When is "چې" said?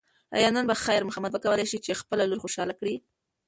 1.85-1.99